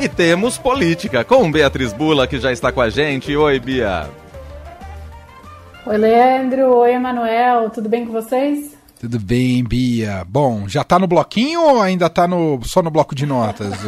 [0.00, 3.36] E temos política com Beatriz Bula, que já está com a gente.
[3.36, 4.08] Oi, Bia.
[5.84, 6.76] Oi, Leandro.
[6.76, 7.68] Oi, Emanuel.
[7.70, 8.78] Tudo bem com vocês?
[9.00, 10.24] Tudo bem, Bia.
[10.24, 13.74] Bom, já tá no bloquinho ou ainda tá no, só no bloco de notas?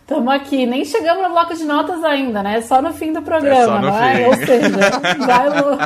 [0.00, 2.62] Estamos aqui, nem chegamos no bloco de notas ainda, né?
[2.62, 4.26] Só no fim do programa, é não é?
[4.28, 4.70] Ou seja,
[5.26, 5.78] vai, lo...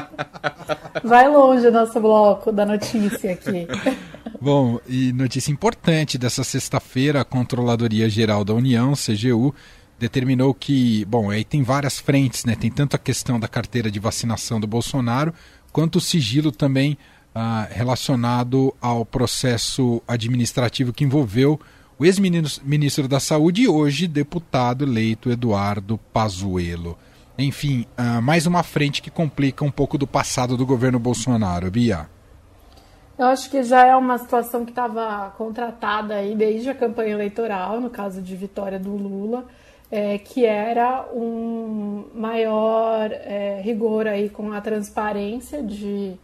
[1.02, 3.66] vai longe o nosso bloco da notícia aqui.
[4.42, 9.54] Bom, e notícia importante dessa sexta-feira, a Controladoria Geral da União, CGU,
[10.00, 12.56] determinou que, bom, aí tem várias frentes, né?
[12.56, 15.32] Tem tanto a questão da carteira de vacinação do Bolsonaro,
[15.70, 16.98] quanto o sigilo também
[17.32, 21.60] ah, relacionado ao processo administrativo que envolveu
[21.96, 26.98] o ex-ministro da Saúde e hoje deputado eleito Eduardo Pazuello.
[27.38, 32.08] Enfim, ah, mais uma frente que complica um pouco do passado do governo Bolsonaro, Bia.
[33.22, 37.80] Eu acho que já é uma situação que estava contratada aí desde a campanha eleitoral,
[37.80, 39.46] no caso de vitória do Lula
[39.92, 46.16] é, que era um maior é, rigor aí com a transparência de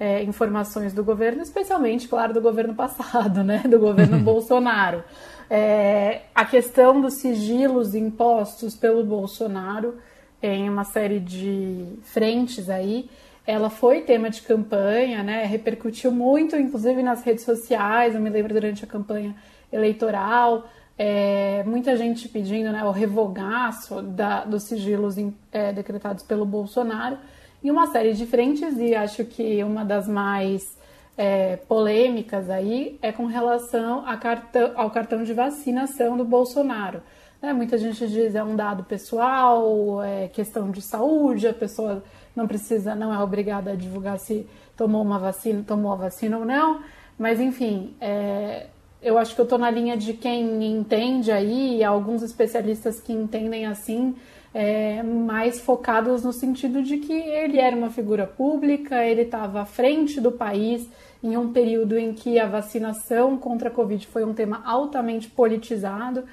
[0.00, 5.04] é, informações do governo, especialmente, claro, do governo passado, né, do governo Bolsonaro.
[5.48, 9.98] É, a questão dos sigilos impostos pelo Bolsonaro
[10.42, 13.08] em uma série de frentes aí,
[13.46, 18.54] ela foi tema de campanha, né, repercutiu muito, inclusive nas redes sociais, eu me lembro
[18.54, 19.34] durante a campanha
[19.72, 25.16] eleitoral, é, muita gente pedindo né, o revogaço da, dos sigilos
[25.50, 27.18] é, decretados pelo Bolsonaro
[27.64, 30.76] em uma série de frentes, e acho que uma das mais
[31.16, 37.02] é, polêmicas aí é com relação cartão, ao cartão de vacinação do Bolsonaro.
[37.40, 42.02] Né, muita gente diz é um dado pessoal, é questão de saúde, a pessoa
[42.34, 46.44] não precisa, não é obrigada a divulgar se tomou uma vacina, tomou a vacina ou
[46.44, 46.80] não,
[47.18, 48.66] mas enfim, é,
[49.02, 53.66] eu acho que eu estou na linha de quem entende aí, alguns especialistas que entendem
[53.66, 54.14] assim,
[54.54, 59.64] é, mais focados no sentido de que ele era uma figura pública, ele estava à
[59.64, 60.88] frente do país
[61.22, 66.24] em um período em que a vacinação contra a Covid foi um tema altamente politizado.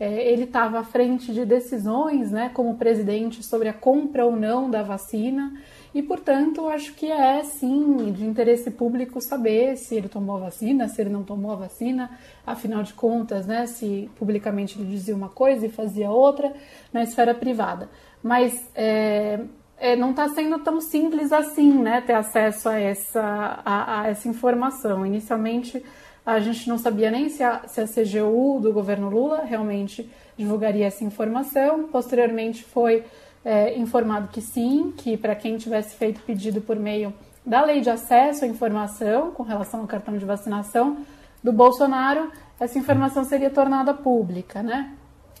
[0.00, 4.70] É, ele estava à frente de decisões, né, como presidente, sobre a compra ou não
[4.70, 5.52] da vacina.
[5.94, 10.88] E, portanto, acho que é sim de interesse público saber se ele tomou a vacina,
[10.88, 12.10] se ele não tomou a vacina,
[12.46, 16.52] afinal de contas, né, se publicamente ele dizia uma coisa e fazia outra
[16.92, 17.88] na esfera privada.
[18.22, 19.40] Mas é,
[19.78, 24.28] é, não está sendo tão simples assim, né, ter acesso a essa, a, a, essa
[24.28, 25.06] informação.
[25.06, 25.82] Inicialmente,
[26.26, 30.86] a gente não sabia nem se a, se a CGU do governo Lula realmente divulgaria
[30.86, 31.84] essa informação.
[31.84, 33.04] Posteriormente, foi
[33.48, 37.14] é, informado que sim, que para quem tivesse feito pedido por meio
[37.46, 40.98] da lei de acesso à informação com relação ao cartão de vacinação
[41.42, 44.92] do Bolsonaro, essa informação seria tornada pública, né?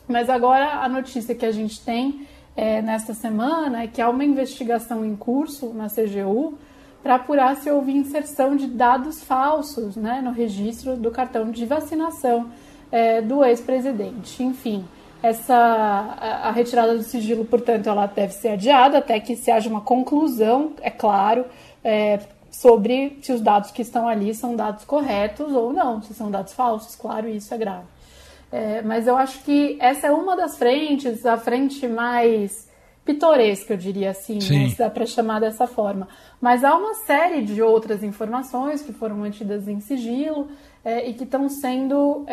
[0.08, 2.26] Mas agora a notícia que a gente tem
[2.56, 6.56] é, nesta semana é que há uma investigação em curso na CGU
[7.02, 12.50] para apurar se houve inserção de dados falsos né, no registro do cartão de vacinação
[12.90, 14.42] é, do ex-presidente.
[14.42, 14.86] Enfim,
[15.22, 19.68] essa a, a, retirada do sigilo, portanto, ela deve ser adiada até que se haja
[19.68, 21.44] uma conclusão, é claro,
[21.82, 22.20] é,
[22.50, 26.52] sobre se os dados que estão ali são dados corretos ou não, se são dados
[26.52, 27.86] falsos, claro, isso é grave.
[28.50, 32.68] É, mas eu acho que essa é uma das frentes, a frente mais
[33.04, 36.06] pitoresca, eu diria assim, né, se dá para chamar dessa forma.
[36.40, 40.48] Mas há uma série de outras informações que foram mantidas em sigilo,
[40.88, 42.24] é, e que estão sendo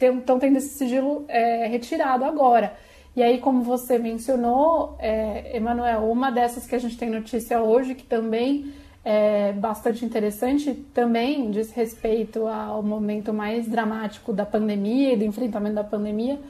[0.00, 2.74] estão é, tendo esse sigilo é, retirado agora.
[3.14, 7.94] E aí, como você mencionou, é, Emanuel, uma dessas que a gente tem notícia hoje,
[7.94, 8.72] que também
[9.04, 15.74] é bastante interessante, também diz respeito ao momento mais dramático da pandemia e do enfrentamento
[15.74, 16.40] da pandemia,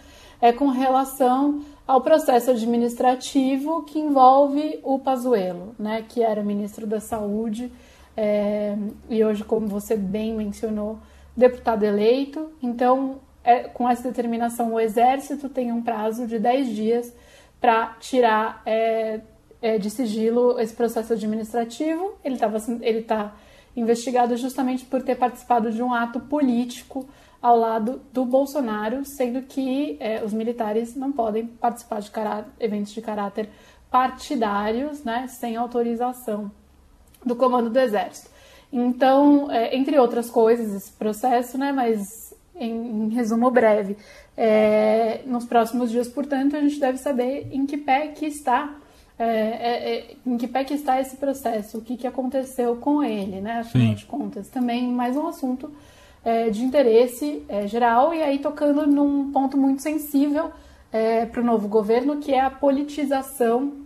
[0.40, 7.00] é com relação ao processo administrativo que envolve o Pazuello, né, que era ministro da
[7.00, 7.72] Saúde,
[8.16, 8.76] é,
[9.10, 10.98] e hoje, como você bem mencionou,
[11.36, 12.52] deputado eleito.
[12.62, 17.14] Então, é, com essa determinação, o Exército tem um prazo de 10 dias
[17.60, 19.20] para tirar é,
[19.60, 22.14] é, de sigilo esse processo administrativo.
[22.24, 23.34] Ele está ele tá
[23.76, 27.08] investigado justamente por ter participado de um ato político
[27.40, 32.10] ao lado do Bolsonaro, sendo que é, os militares não podem participar de
[32.60, 33.48] eventos de caráter
[33.90, 36.50] partidários, né, sem autorização
[37.24, 38.30] do comando do Exército.
[38.72, 43.96] Então, é, entre outras coisas, esse processo, né, mas em, em resumo breve,
[44.36, 48.76] é, nos próximos dias, portanto, a gente deve saber em que pé que está
[49.18, 53.02] é, é, é em que pé que está esse processo, o que, que aconteceu com
[53.02, 53.60] ele, né?
[53.60, 53.94] Afinal Sim.
[53.94, 55.70] de contas, também mais um assunto
[56.24, 60.50] é, de interesse é, geral e aí tocando num ponto muito sensível
[60.90, 63.81] é, para o novo governo, que é a politização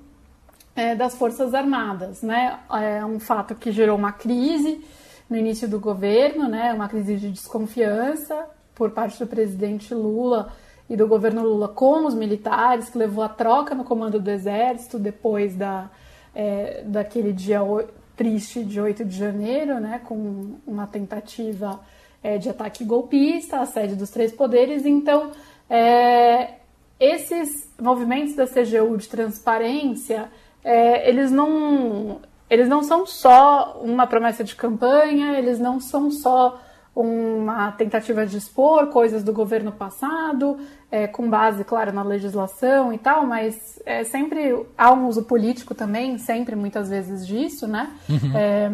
[0.77, 2.23] é, das Forças Armadas.
[2.23, 2.59] Né?
[2.71, 4.85] É um fato que gerou uma crise
[5.29, 6.73] no início do governo, né?
[6.73, 10.53] uma crise de desconfiança por parte do presidente Lula
[10.89, 14.99] e do governo Lula com os militares, que levou à troca no comando do Exército
[14.99, 15.91] depois da,
[16.35, 17.61] é, daquele dia
[18.15, 20.01] triste de 8 de janeiro, né?
[20.05, 21.81] com uma tentativa
[22.23, 24.87] é, de ataque golpista, a sede dos três poderes.
[24.87, 25.33] Então,
[25.69, 26.55] é,
[27.01, 30.31] esses movimentos da CGU de transparência,
[30.67, 32.21] é, eles não
[32.51, 36.61] eles não são só uma promessa de campanha, eles não são só
[36.95, 40.59] uma tentativa de expor coisas do governo passado,
[40.91, 45.75] é, com base, claro, na legislação e tal, mas é, sempre há um uso político
[45.75, 47.91] também, sempre, muitas vezes, disso, né?
[48.09, 48.37] Uhum.
[48.37, 48.73] É,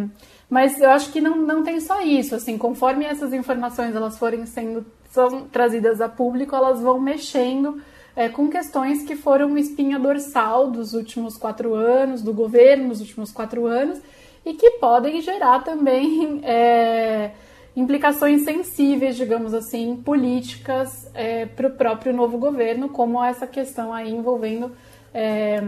[0.48, 4.44] mas eu acho que não, não tem só isso, assim, conforme essas informações elas forem
[4.46, 7.82] sendo são trazidas a público, elas vão mexendo
[8.14, 13.32] é, com questões que foram espinha dorsal dos últimos quatro anos, do governo nos últimos
[13.32, 14.00] quatro anos,
[14.44, 17.32] e que podem gerar também é,
[17.74, 24.10] implicações sensíveis, digamos assim, políticas é, para o próprio novo governo, como essa questão aí
[24.10, 24.72] envolvendo
[25.14, 25.60] é,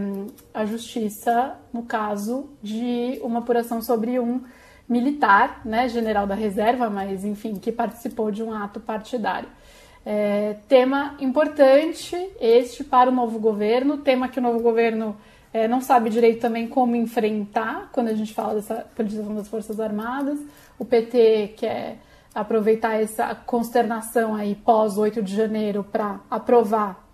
[0.52, 4.42] a justiça, no caso de uma apuração sobre um
[4.88, 9.48] militar, né, general da reserva, mas enfim, que participou de um ato partidário.
[10.06, 15.16] É, tema importante este para o novo governo, tema que o novo governo
[15.52, 19.80] é, não sabe direito também como enfrentar quando a gente fala dessa politização das Forças
[19.80, 20.38] Armadas.
[20.78, 21.98] O PT quer
[22.34, 27.06] aproveitar essa consternação aí pós 8 de janeiro para aprovar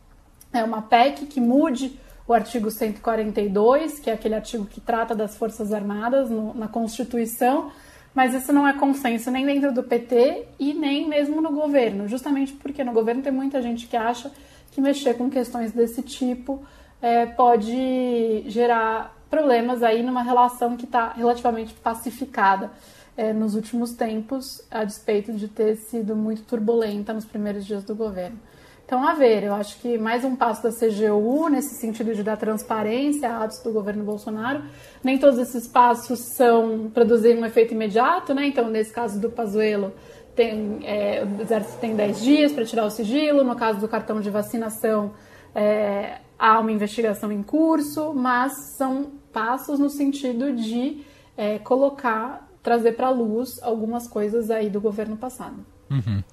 [0.52, 5.37] é, uma PEC que mude o artigo 142, que é aquele artigo que trata das
[5.37, 7.70] Forças Armadas no, na Constituição,
[8.15, 12.53] mas isso não é consenso nem dentro do PT e nem mesmo no governo, justamente
[12.55, 14.31] porque no governo tem muita gente que acha
[14.73, 16.62] que mexer com questões desse tipo
[17.01, 22.71] é, pode gerar problemas aí numa relação que está relativamente pacificada
[23.17, 27.95] é, nos últimos tempos, a despeito de ter sido muito turbulenta nos primeiros dias do
[27.95, 28.39] governo.
[28.90, 32.37] Então, a ver, eu acho que mais um passo da CGU nesse sentido de dar
[32.37, 34.64] transparência a atos do governo Bolsonaro.
[35.00, 38.48] Nem todos esses passos são produzir um efeito imediato, né?
[38.48, 39.92] Então, nesse caso do Pazuello,
[40.34, 43.44] tem, é, o exército tem 10 dias para tirar o sigilo.
[43.44, 45.12] No caso do cartão de vacinação,
[45.54, 51.04] é, há uma investigação em curso, mas são passos no sentido de
[51.37, 55.64] é, colocar, trazer para luz algumas coisas aí do governo passado.
[55.88, 56.25] Uhum.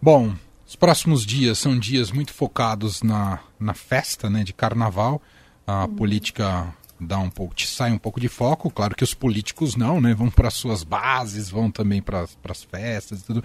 [0.00, 0.30] Bom,
[0.68, 5.22] os próximos dias são dias muito focados na, na festa né, de carnaval.
[5.66, 5.94] A uhum.
[5.94, 8.70] política dá um pouco, sai um pouco de foco.
[8.70, 10.12] Claro que os políticos não, né?
[10.12, 13.44] Vão para suas bases, vão também para as festas e tudo.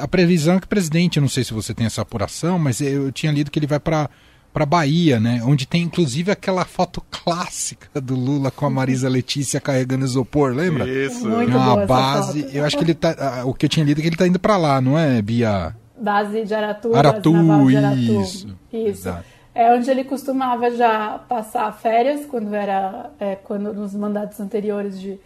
[0.00, 3.10] A previsão é que o presidente, não sei se você tem essa apuração, mas eu
[3.10, 4.08] tinha lido que ele vai para
[4.52, 5.40] para Bahia, né?
[5.44, 10.88] Onde tem inclusive aquela foto clássica do Lula com a Marisa Letícia carregando isopor, lembra?
[10.88, 11.28] Isso.
[11.28, 12.48] Muito uma base.
[12.52, 13.44] Eu acho que ele tá.
[13.44, 15.74] O que eu tinha lido é que ele tá indo para lá, não é, Bia?
[16.00, 17.32] Base de Aratu, Aratu,
[17.66, 18.20] de Aratu.
[18.22, 18.56] Isso.
[18.72, 19.14] Isso.
[19.54, 25.18] É onde ele costumava já passar férias quando era é, quando nos mandatos anteriores de,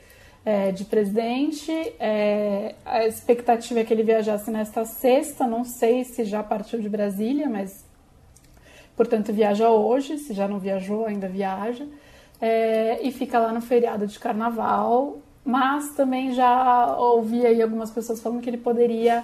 [0.45, 1.71] é, de presidente.
[2.01, 5.47] É, a expectativa é que ele viajasse nesta sexta.
[5.47, 7.85] Não sei se já partiu de Brasília, mas
[8.97, 10.19] portanto viaja hoje.
[10.19, 11.87] Se já não viajou, ainda viaja.
[12.41, 15.19] É, e fica lá no feriado de carnaval.
[15.45, 19.23] Mas também já ouvi aí algumas pessoas falando que ele poderia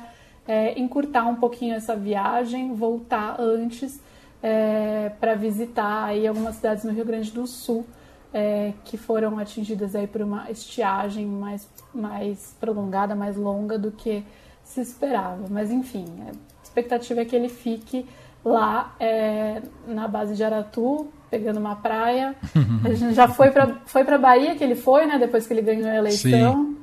[0.50, 4.00] é, encurtar um pouquinho essa viagem, voltar antes
[4.42, 7.87] é, para visitar aí algumas cidades no Rio Grande do Sul
[8.35, 14.25] é, que foram atingidas aí por uma estiagem mais, mais prolongada, mais longa do que
[14.64, 15.47] se esperava.
[15.49, 16.33] Mas enfim, a
[16.64, 18.04] expectativa é que ele fique
[18.45, 22.35] lá é, na base de Aratu, pegando uma praia.
[22.85, 25.16] A gente já foi para foi para Bahia que ele foi, né?
[25.16, 26.64] Depois que ele ganhou a eleição.
[26.64, 26.80] Sim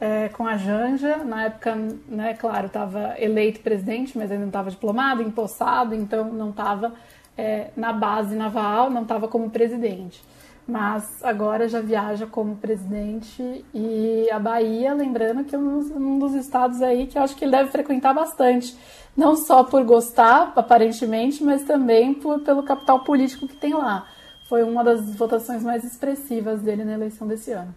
[0.00, 1.18] é, com a Janja.
[1.18, 1.74] Na época,
[2.08, 6.94] né, claro, estava eleito presidente, mas ainda não estava diplomado, empossado, então não estava
[7.36, 10.22] é, na base naval, não estava como presidente.
[10.66, 16.82] Mas agora já viaja como presidente e a Bahia, lembrando que é um dos estados
[16.82, 18.76] aí que eu acho que ele deve frequentar bastante.
[19.16, 24.08] Não só por gostar, aparentemente, mas também por, pelo capital político que tem lá.
[24.48, 27.74] Foi uma das votações mais expressivas dele na eleição desse ano.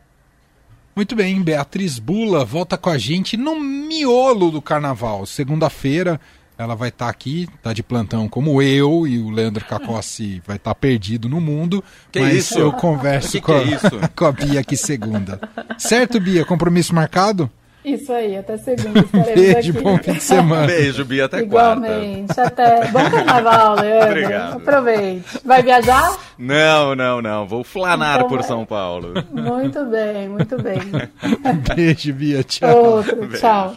[0.96, 5.26] Muito bem, Beatriz Bula volta com a gente no miolo do carnaval.
[5.26, 6.20] Segunda-feira
[6.60, 10.58] ela vai estar tá aqui, tá de plantão como eu e o Leandro Cacossi vai
[10.58, 11.82] estar tá perdido no mundo.
[12.12, 12.60] Que mas isso?
[12.60, 15.40] eu converso que com, que é a, com a Bia aqui segunda.
[15.78, 16.44] Certo, Bia?
[16.44, 17.50] Compromisso marcado?
[17.84, 19.04] Isso aí, até segunda.
[19.34, 19.82] Beijo, aqui.
[19.82, 20.68] bom fim de semana.
[20.68, 22.44] Beijo, Bia, até Igualmente, quarta.
[22.44, 22.88] até.
[22.92, 24.08] Bom carnaval, Leandro.
[24.10, 24.58] Obrigado.
[24.58, 25.26] Aproveite.
[25.46, 26.18] Vai viajar?
[26.38, 27.48] Não, não, não.
[27.48, 29.14] Vou flanar então, por São Paulo.
[29.32, 30.80] Muito bem, muito bem.
[31.76, 32.44] Beijo, Bia.
[32.48, 32.84] Tchau.
[32.84, 33.38] Outro, Beijo.
[33.40, 33.76] tchau.